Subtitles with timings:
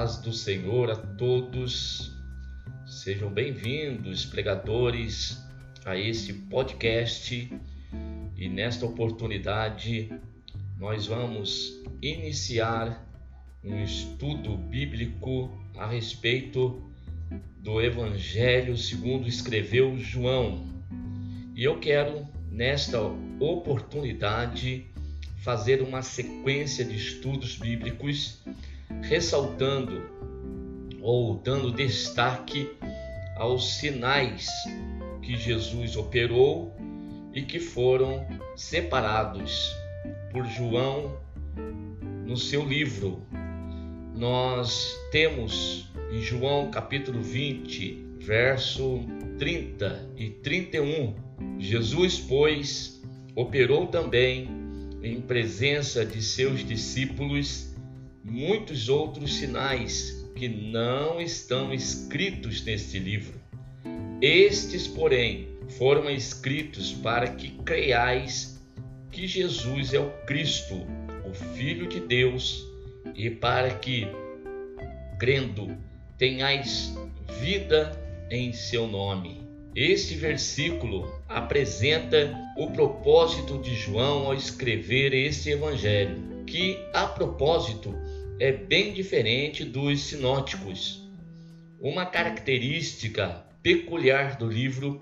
[0.00, 2.10] paz do Senhor a todos.
[2.86, 5.38] Sejam bem-vindos, pregadores,
[5.84, 7.52] a este podcast.
[8.34, 10.10] E nesta oportunidade,
[10.78, 13.06] nós vamos iniciar
[13.62, 16.82] um estudo bíblico a respeito
[17.58, 20.66] do Evangelho segundo escreveu João.
[21.54, 23.02] E eu quero, nesta
[23.38, 24.86] oportunidade,
[25.42, 28.42] fazer uma sequência de estudos bíblicos
[29.02, 30.02] ressaltando
[31.00, 32.70] ou dando destaque
[33.36, 34.46] aos sinais
[35.22, 36.74] que Jesus operou
[37.32, 38.26] e que foram
[38.56, 39.74] separados
[40.30, 41.16] por João
[42.26, 43.22] no seu livro.
[44.14, 49.00] Nós temos em João capítulo 20, verso
[49.38, 51.14] 30 e 31,
[51.58, 53.00] Jesus, pois,
[53.34, 54.48] operou também
[55.02, 57.69] em presença de seus discípulos
[58.24, 63.34] muitos outros sinais que não estão escritos neste livro.
[64.20, 68.60] Estes, porém, foram escritos para que creiais
[69.10, 70.86] que Jesus é o Cristo,
[71.24, 72.66] o Filho de Deus,
[73.14, 74.06] e para que,
[75.18, 75.76] crendo,
[76.18, 76.94] tenhais
[77.40, 77.98] vida
[78.30, 79.40] em seu nome.
[79.74, 87.94] Este versículo apresenta o propósito de João ao escrever este evangelho, que, a propósito,
[88.40, 91.06] é bem diferente dos sinóticos.
[91.78, 94.98] Uma característica peculiar do livro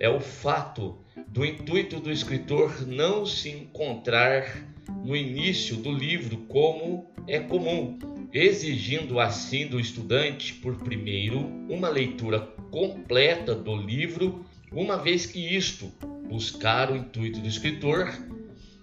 [0.00, 4.66] é o fato do intuito do escritor não se encontrar
[5.04, 7.96] no início do livro como é comum,
[8.32, 12.40] exigindo assim do estudante, por primeiro, uma leitura
[12.72, 15.92] completa do livro, uma vez que isto,
[16.28, 18.12] buscar o intuito do escritor,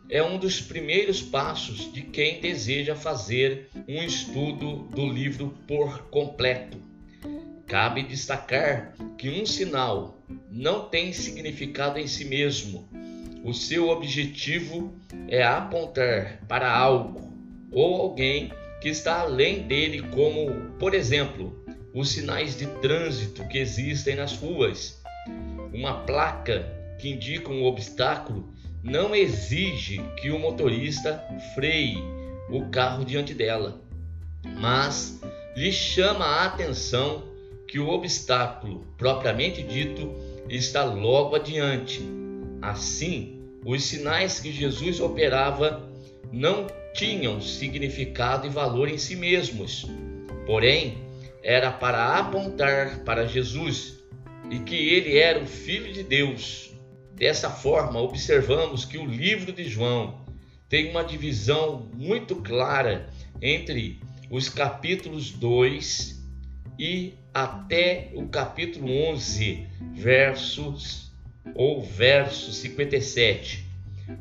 [0.09, 6.77] é um dos primeiros passos de quem deseja fazer um estudo do livro por completo.
[7.65, 12.87] Cabe destacar que um sinal não tem significado em si mesmo.
[13.43, 14.95] O seu objetivo
[15.27, 17.33] é apontar para algo
[17.71, 18.51] ou alguém
[18.81, 25.01] que está além dele, como, por exemplo, os sinais de trânsito que existem nas ruas.
[25.73, 26.65] Uma placa
[26.97, 31.23] que indica um obstáculo não exige que o motorista
[31.53, 31.97] freie
[32.49, 33.81] o carro diante dela,
[34.59, 35.19] mas
[35.55, 37.23] lhe chama a atenção
[37.67, 40.15] que o obstáculo propriamente dito
[40.49, 42.01] está logo adiante.
[42.61, 45.89] Assim, os sinais que Jesus operava
[46.31, 49.85] não tinham significado e valor em si mesmos,
[50.45, 50.97] porém,
[51.43, 54.03] era para apontar para Jesus
[54.49, 56.66] e que ele era o Filho de Deus.
[57.17, 60.21] Dessa forma, observamos que o livro de João
[60.69, 63.09] tem uma divisão muito clara
[63.41, 66.23] entre os capítulos 2
[66.77, 71.11] e até o capítulo 11, versos
[71.55, 73.65] ou verso 57.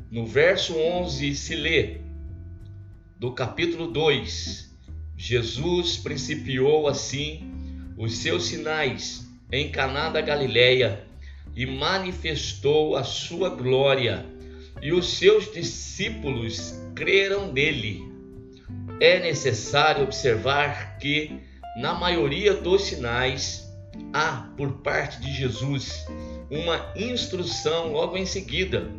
[0.09, 1.97] No verso 11 se lê
[3.19, 4.75] do capítulo 2,
[5.15, 7.47] Jesus principiou assim
[7.95, 11.06] os seus sinais em Caná da Galileia
[11.57, 14.23] e manifestou a sua glória,
[14.79, 18.03] e os seus discípulos creram nele.
[18.99, 21.39] É necessário observar que
[21.81, 23.67] na maioria dos sinais
[24.13, 26.05] há por parte de Jesus
[26.51, 28.91] uma instrução logo em seguida.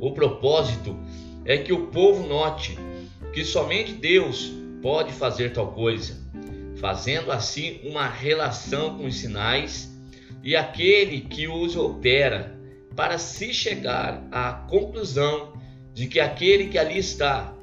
[0.00, 0.98] O propósito
[1.44, 2.78] é que o povo note
[3.34, 6.16] que somente Deus pode fazer tal coisa,
[6.76, 9.87] fazendo assim uma relação com os sinais
[10.42, 12.56] e aquele que os opera,
[12.94, 15.52] para se chegar à conclusão
[15.94, 17.54] de que aquele que ali está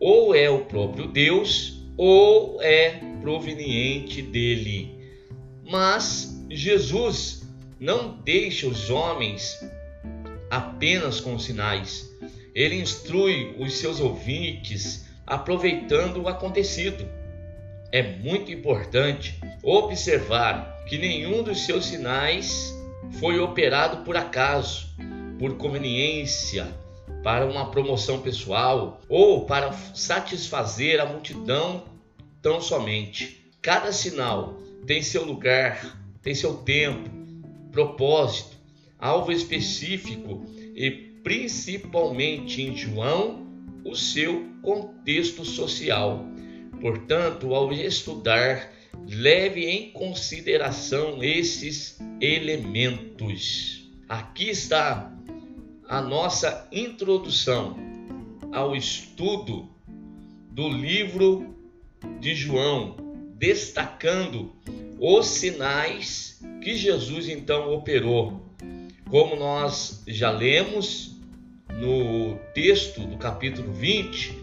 [0.00, 4.96] ou é o próprio Deus ou é proveniente dele.
[5.70, 7.46] Mas Jesus
[7.78, 9.58] não deixa os homens
[10.50, 12.08] apenas com sinais.
[12.54, 17.06] Ele instrui os seus ouvintes aproveitando o acontecido.
[17.92, 22.74] É muito importante observar que nenhum dos seus sinais
[23.20, 24.88] foi operado por acaso,
[25.38, 26.66] por conveniência,
[27.22, 31.84] para uma promoção pessoal ou para satisfazer a multidão
[32.40, 33.44] tão somente.
[33.60, 34.54] Cada sinal
[34.86, 37.10] tem seu lugar, tem seu tempo,
[37.70, 38.56] propósito,
[38.98, 40.90] alvo específico e
[41.22, 43.46] principalmente em João
[43.84, 46.24] o seu contexto social.
[46.80, 48.77] Portanto, ao estudar,
[49.08, 53.90] leve em consideração esses elementos.
[54.06, 55.10] Aqui está
[55.88, 57.76] a nossa introdução
[58.52, 59.66] ao estudo
[60.50, 61.54] do livro
[62.20, 62.96] de João,
[63.34, 64.52] destacando
[65.00, 68.42] os sinais que Jesus então operou.
[69.08, 71.16] Como nós já lemos
[71.80, 74.36] no texto do capítulo 20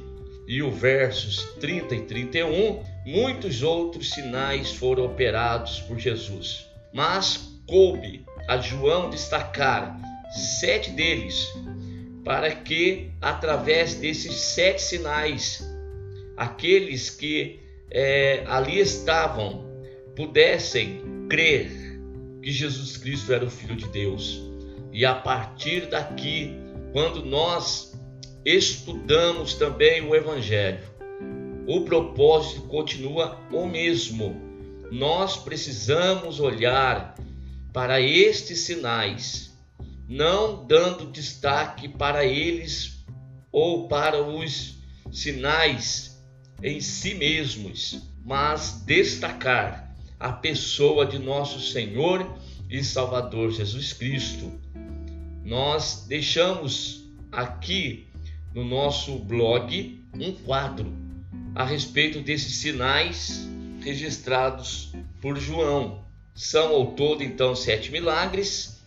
[0.47, 6.65] e o versos 30 e 31, muitos outros sinais foram operados por Jesus.
[6.91, 9.99] Mas coube a João destacar
[10.31, 11.47] sete deles,
[12.23, 15.63] para que através desses sete sinais,
[16.35, 17.59] aqueles que
[17.91, 19.63] é, ali estavam
[20.15, 21.99] pudessem crer
[22.41, 24.41] que Jesus Cristo era o Filho de Deus.
[24.91, 26.55] E a partir daqui,
[26.93, 27.93] quando nós
[28.45, 30.94] estudamos também o Evangelho,
[31.67, 34.35] o propósito continua o mesmo.
[34.91, 37.15] Nós precisamos olhar
[37.73, 39.57] para estes sinais,
[40.07, 43.03] não dando destaque para eles
[43.51, 44.75] ou para os
[45.11, 46.23] sinais
[46.61, 52.37] em si mesmos, mas destacar a pessoa de nosso Senhor
[52.69, 54.51] e Salvador Jesus Cristo.
[55.43, 58.07] Nós deixamos aqui
[58.53, 61.04] no nosso blog um quadro
[61.55, 63.47] a respeito desses sinais
[63.81, 66.03] registrados por João.
[66.33, 68.83] São ao todo então sete milagres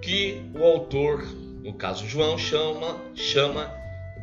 [0.00, 1.26] que o autor,
[1.62, 3.72] no caso João, chama, chama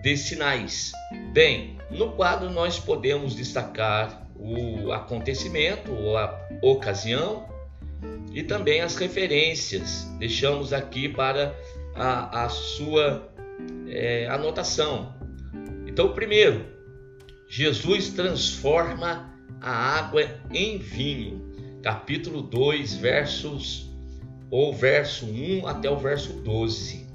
[0.01, 0.94] de sinais.
[1.33, 7.45] Bem, no quadro nós podemos destacar o acontecimento ou a ocasião
[8.33, 10.07] e também as referências.
[10.17, 11.53] Deixamos aqui para
[11.94, 13.29] a, a sua
[13.89, 15.13] é, anotação.
[15.85, 16.78] Então, primeiro,
[17.51, 21.49] Jesus transforma a água em vinho
[21.81, 23.89] capítulo 2, versos
[24.51, 27.07] ou verso 1 até o verso 12.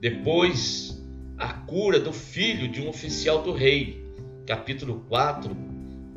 [0.00, 0.98] Depois,
[1.36, 4.02] a cura do filho de um oficial do rei,
[4.46, 5.54] capítulo 4,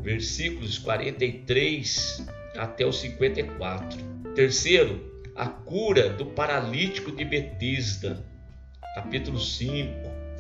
[0.02, 2.26] versículos 43
[2.56, 4.00] até o 54.
[4.36, 8.26] Terceiro, a cura do paralítico de Betisda,
[8.96, 9.90] capítulo 5,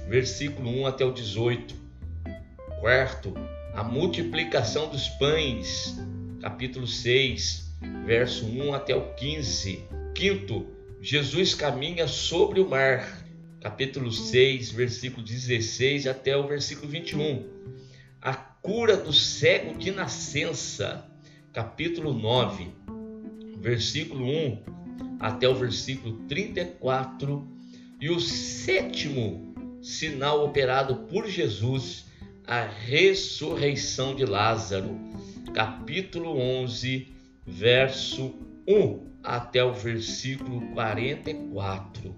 [0.07, 1.82] versículo 1 até o 18.
[2.83, 3.33] Quarto,
[3.73, 5.97] a multiplicação dos pães,
[6.41, 9.85] capítulo 6, verso 1 até o 15.
[10.13, 10.67] Quinto,
[11.01, 13.25] Jesus caminha sobre o mar,
[13.61, 17.47] capítulo 6, versículo 16 até o versículo 21.
[18.21, 21.09] A cura do cego de nascença,
[21.53, 22.67] capítulo 9,
[23.59, 24.63] versículo 1
[25.21, 27.47] até o versículo 34.
[28.01, 32.11] E o sétimo sinal operado por Jesus,
[32.45, 34.99] a ressurreição de Lázaro,
[35.53, 37.07] capítulo 11,
[37.45, 38.35] verso
[38.67, 42.15] 1 até o versículo 44.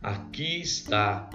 [0.00, 1.28] Aqui está.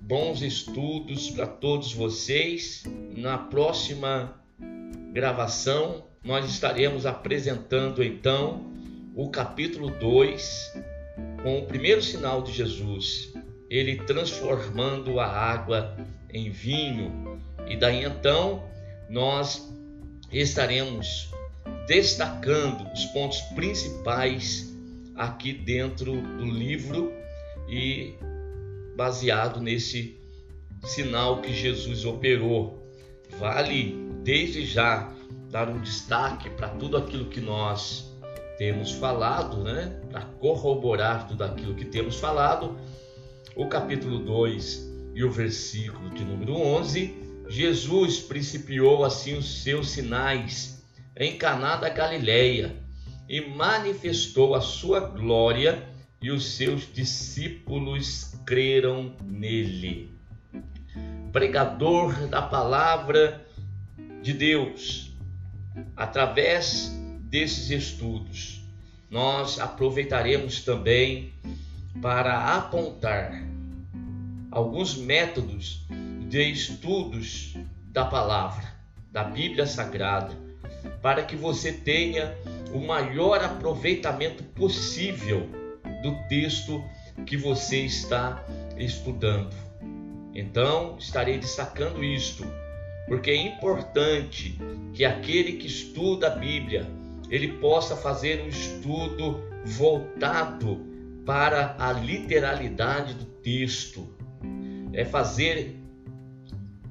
[0.00, 2.84] Bons estudos para todos vocês.
[3.14, 4.42] Na próxima
[5.12, 8.72] gravação, nós estaremos apresentando então
[9.14, 10.72] o capítulo 2
[11.42, 13.32] com o primeiro sinal de Jesus,
[13.68, 15.94] ele transformando a água
[16.32, 17.40] em vinho.
[17.66, 18.64] E daí então
[19.08, 19.72] nós
[20.32, 21.30] estaremos
[21.86, 24.74] destacando os pontos principais
[25.14, 27.12] aqui dentro do livro
[27.68, 28.14] e
[28.96, 30.18] baseado nesse
[30.84, 32.86] sinal que Jesus operou.
[33.38, 35.12] Vale desde já
[35.50, 38.12] dar um destaque para tudo aquilo que nós
[38.58, 40.00] temos falado, né?
[40.10, 42.76] Para corroborar tudo aquilo que temos falado,
[43.56, 44.87] o capítulo 2
[45.18, 47.12] e o versículo de número 11
[47.48, 50.80] Jesus principiou assim os seus sinais
[51.16, 52.76] em Caná da Galileia
[53.28, 55.82] e manifestou a sua glória
[56.22, 60.16] e os seus discípulos creram nele.
[61.32, 63.44] Pregador da palavra
[64.22, 65.10] de Deus,
[65.96, 68.62] através desses estudos,
[69.10, 71.32] nós aproveitaremos também
[72.00, 73.57] para apontar
[74.50, 75.86] alguns métodos
[76.28, 77.54] de estudos
[77.86, 78.66] da palavra,
[79.10, 80.34] da Bíblia Sagrada,
[81.02, 82.36] para que você tenha
[82.72, 85.48] o maior aproveitamento possível
[86.02, 86.82] do texto
[87.26, 88.44] que você está
[88.76, 89.54] estudando.
[90.34, 92.44] Então, estarei destacando isto,
[93.08, 94.58] porque é importante
[94.92, 96.86] que aquele que estuda a Bíblia,
[97.30, 100.86] ele possa fazer um estudo voltado
[101.24, 104.17] para a literalidade do texto.
[104.92, 105.76] É fazer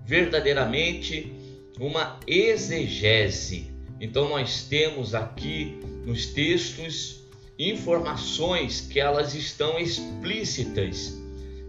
[0.05, 1.33] verdadeiramente
[1.79, 3.71] uma exegese.
[3.99, 7.21] Então nós temos aqui nos textos
[7.59, 11.17] informações que elas estão explícitas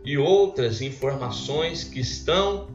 [0.05, 2.69] e outras informações que estão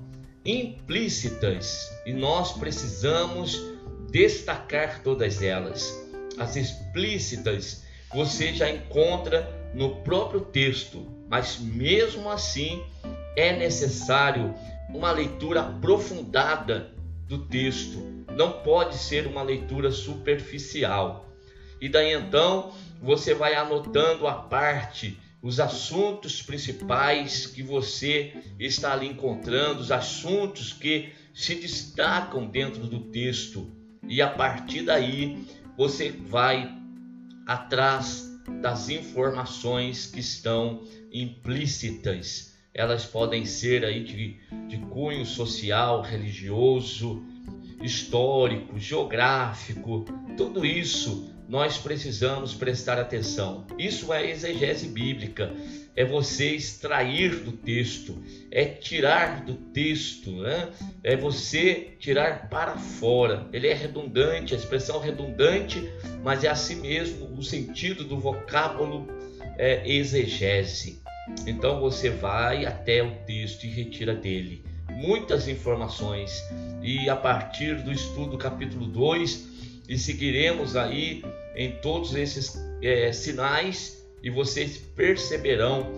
[0.46, 3.62] implícitas e nós precisamos
[4.10, 5.94] destacar todas elas.
[6.38, 7.84] As explícitas
[8.14, 12.84] você já encontra no próprio texto, mas mesmo assim
[13.36, 14.54] é necessário
[14.90, 16.92] uma leitura aprofundada
[17.28, 18.26] do texto.
[18.36, 21.30] Não pode ser uma leitura superficial.
[21.82, 29.08] E daí então você vai anotando a parte os assuntos principais que você está ali
[29.08, 33.70] encontrando, os assuntos que se destacam dentro do texto.
[34.08, 35.46] E a partir daí
[35.78, 36.74] você vai
[37.46, 42.53] atrás das informações que estão implícitas.
[42.74, 44.38] Elas podem ser aí de,
[44.68, 47.24] de cunho social, religioso,
[47.82, 50.06] histórico, geográfico,
[50.38, 53.68] tudo isso nós precisamos prestar atenção.
[53.78, 55.54] Isso é exegese bíblica,
[55.96, 60.70] é você extrair do texto, é tirar do texto, né?
[61.04, 63.48] é você tirar para fora.
[63.52, 65.88] Ele é redundante, a expressão redundante,
[66.24, 69.08] mas é assim mesmo o sentido do vocábulo
[69.58, 71.03] é exegese.
[71.48, 76.44] Então você vai até o texto e retira dele muitas informações
[76.82, 81.24] e a partir do estudo capítulo 2 e seguiremos aí
[81.56, 85.92] em todos esses é, sinais e vocês perceberão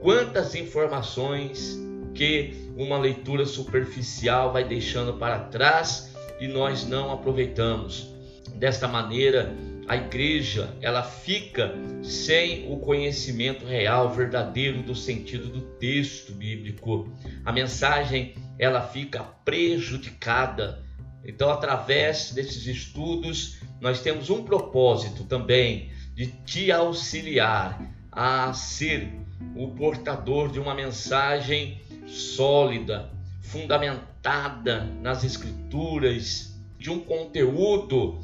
[0.00, 1.78] quantas informações
[2.14, 8.12] que uma leitura superficial vai deixando para trás e nós não aproveitamos.
[8.54, 9.54] Desta maneira,
[9.88, 17.12] a igreja ela fica sem o conhecimento real, verdadeiro do sentido do texto bíblico.
[17.44, 20.82] A mensagem ela fica prejudicada
[21.24, 29.12] então, através desses estudos, nós temos um propósito também de te auxiliar a ser
[29.54, 33.10] o portador de uma mensagem sólida,
[33.40, 38.20] fundamentada nas Escrituras, de um conteúdo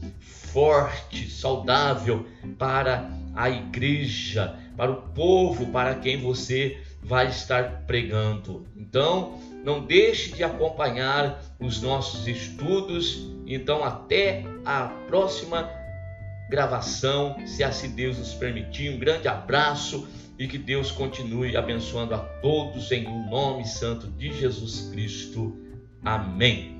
[0.52, 2.26] forte, saudável
[2.58, 8.66] para a igreja, para o povo para quem você vai estar pregando.
[8.76, 13.26] Então, não deixe de acompanhar os nossos estudos.
[13.46, 15.68] Então, até a próxima
[16.48, 18.90] gravação, se assim Deus nos permitir.
[18.90, 24.88] Um grande abraço e que Deus continue abençoando a todos em nome santo de Jesus
[24.92, 25.56] Cristo.
[26.04, 26.78] Amém.